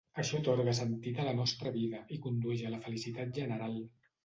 [0.21, 3.81] Això atorga sentit a la nostra vida i condueix a la felicitat general.